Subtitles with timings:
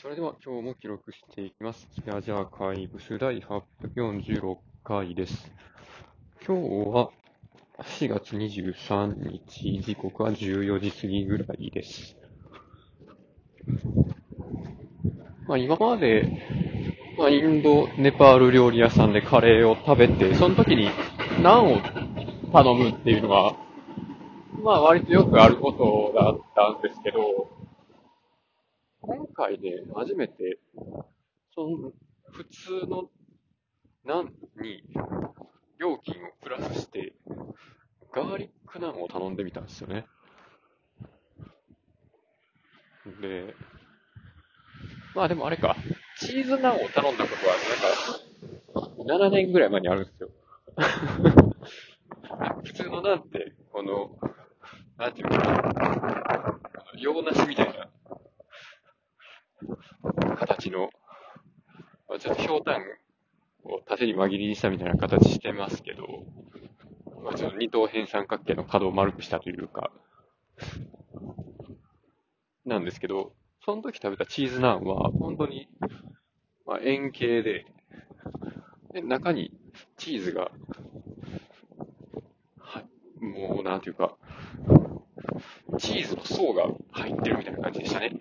[0.00, 1.86] それでは今日も記録していきます。
[1.94, 5.52] スペアジャーカイブス第846回です。
[6.46, 7.10] 今日は
[7.82, 12.16] 4月23日、時刻は14時過ぎぐらいです。
[15.46, 16.46] まあ今まで、
[17.18, 20.88] まあインド、ネパール料理屋さんでカレーを食べて、その時に
[21.42, 21.78] ナンを
[22.54, 23.54] 頼むっていうのは、
[24.64, 27.59] まあ割とよくあることだったんですけど、
[29.02, 30.58] 今回ね、初めて、
[31.54, 31.92] その、
[32.32, 33.10] 普通の
[34.04, 34.82] ナンに
[35.78, 37.14] 料金をプラスして、
[38.12, 40.06] ガーリックナンを頼んでみたんですよね。
[43.22, 43.54] で、
[45.14, 45.76] まあでもあれか、
[46.18, 47.56] チーズナンを頼んだことは、
[48.84, 50.28] なんか、7年ぐらい前にあるんですよ。
[52.64, 54.18] 普通のナンって、この、
[54.98, 56.60] なんていうのかな、
[56.98, 57.90] 洋梨みたいな
[60.36, 60.90] 形の、
[62.64, 63.00] まあちょっとひょうたん
[63.64, 66.24] を縦に輪切りにしたみたいな形してますけど、
[67.22, 69.90] まあ、ちょっと二等辺三角形の角を丸くしたというか、
[72.64, 73.32] なんですけど、
[73.64, 75.68] その時食べたチーズナンは、本当に、
[76.66, 77.66] まあ、円形で、
[78.92, 79.52] で中に
[79.96, 80.50] チーズが、
[82.58, 82.82] は、
[83.20, 84.16] もう、なんていうか、
[85.78, 88.20] チーズの層が入ってるみたいな感じでしたね。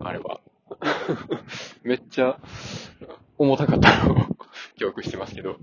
[0.00, 0.40] あれは。
[1.82, 2.38] めっちゃ
[3.40, 4.16] 重たかったのを
[4.76, 5.56] 記憶してますけど。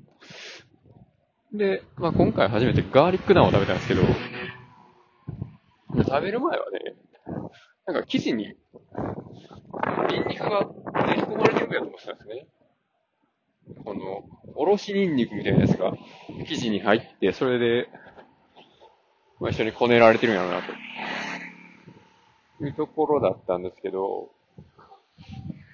[1.54, 4.02] で、まあ、今回初めてガーリックナンを食べたんですけど、
[6.04, 6.96] 食べる前はね、
[7.86, 10.68] なんか生地にニンニクが
[11.06, 12.48] 練り込まれてるやと思ってたんですね。
[13.86, 14.24] この、
[14.56, 15.94] おろしニンニクみたいなやつが
[16.48, 17.90] 生地に入って、それで、
[19.40, 20.74] まあ、一緒にこねられてるんやろうなと。
[22.66, 24.32] いうところだったんですけど、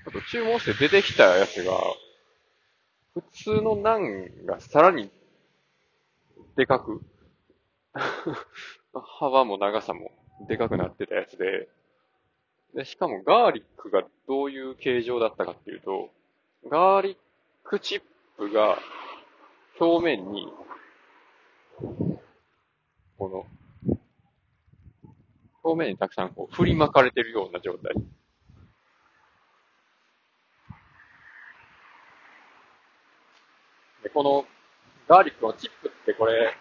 [0.06, 1.74] あと注文して出てきたやつが、
[3.14, 5.10] 普通のナンがさらに
[6.56, 7.02] でかく、
[9.20, 10.12] 幅も長さも
[10.48, 11.70] でかくなってたやつで、
[12.74, 16.10] で、しかもガーリックがどういう形状だったかっていうと、
[16.70, 17.18] ガーリッ
[17.64, 18.02] クチッ
[18.38, 18.78] プが
[19.80, 20.52] 表面に、
[23.18, 23.46] この、
[25.64, 27.94] 表面にたくさんこう振りまかれてるような状態。
[34.04, 34.46] で、この
[35.08, 36.54] ガーリックのチップってこれ、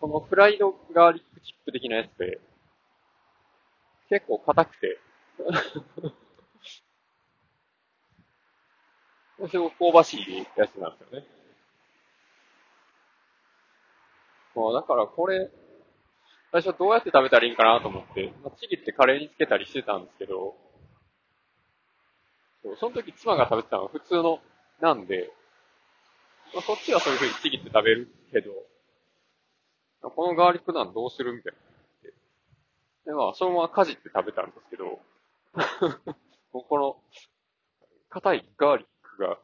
[0.00, 2.40] このフライドガーリックチップ的なやつで、
[4.08, 4.98] 結構硬くて、
[9.50, 11.26] すごく香ばしいやつなんですよね。
[14.54, 15.50] もうだからこれ、
[16.52, 20.54] 最初どうやって食べたらいいんかなと思って、まあ、ちぎってカレーにつけたりしてたんですけど、
[22.80, 24.40] その時妻が食べてたのは普通の
[24.80, 25.30] なんで、
[26.54, 28.50] まあ、そっちはそういう風にちぎって食べるけど、
[30.10, 31.66] このガーリックナンどうするみたいな。
[33.06, 34.84] で、まあ、そのままかじって食べたんですけど、
[36.52, 37.02] も うこの、
[38.10, 39.38] 硬いガーリックが、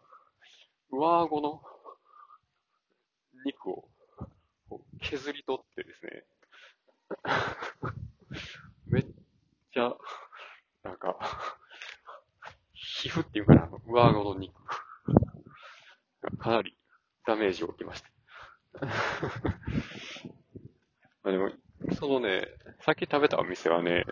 [0.91, 1.63] 上顎の
[3.45, 3.89] 肉を
[5.01, 6.25] 削り取ってですね、
[8.87, 9.07] めっ
[9.73, 9.95] ちゃ、
[10.83, 11.19] なんか、
[12.73, 14.55] 皮膚っていうかな、上顎の肉
[16.39, 16.77] かなり
[17.27, 18.11] ダメージを受けました。
[21.23, 21.51] まあでも、
[21.95, 22.49] そのね、
[22.81, 24.05] さっき食べたお店はね、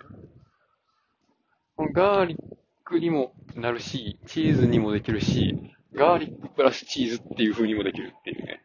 [1.92, 2.38] ガーリッ
[2.84, 5.58] クにもなるし、チーズにもできるし、
[5.94, 8.60] ガーリックプラスチーズっていう風にもできるっていうね。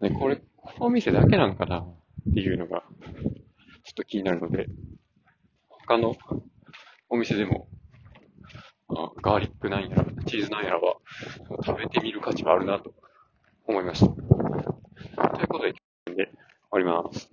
[0.00, 2.82] ね、これ、この店だけなんかなっていうのが、
[3.84, 4.66] ちょっと気になるので、
[5.68, 6.14] 他の
[7.08, 7.68] お店でも、
[8.88, 10.96] あガーリックなんやら、チーズなんやらは、
[11.62, 12.92] 食べてみる価値もあるなと
[13.66, 14.06] 思いました。
[14.06, 15.74] ということ、で
[16.14, 16.28] 終
[16.70, 17.30] わります。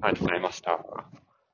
[0.00, 1.15] ありがとうございました。